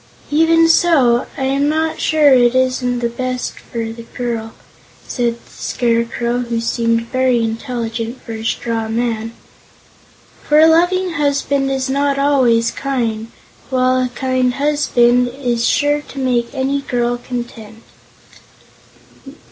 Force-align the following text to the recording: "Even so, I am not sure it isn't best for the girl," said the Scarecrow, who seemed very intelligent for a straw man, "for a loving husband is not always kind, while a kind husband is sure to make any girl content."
"Even 0.31 0.67
so, 0.67 1.27
I 1.37 1.43
am 1.43 1.69
not 1.69 1.99
sure 2.01 2.33
it 2.33 2.55
isn't 2.55 3.07
best 3.17 3.59
for 3.59 3.91
the 3.93 4.01
girl," 4.17 4.53
said 5.07 5.35
the 5.35 5.51
Scarecrow, 5.51 6.39
who 6.39 6.59
seemed 6.59 7.01
very 7.11 7.43
intelligent 7.43 8.19
for 8.23 8.31
a 8.31 8.43
straw 8.43 8.87
man, 8.89 9.33
"for 10.43 10.57
a 10.59 10.65
loving 10.65 11.11
husband 11.11 11.69
is 11.69 11.87
not 11.87 12.17
always 12.17 12.71
kind, 12.71 13.27
while 13.69 14.01
a 14.01 14.09
kind 14.09 14.55
husband 14.55 15.27
is 15.27 15.67
sure 15.67 16.01
to 16.01 16.17
make 16.17 16.49
any 16.51 16.81
girl 16.81 17.17
content." 17.19 17.83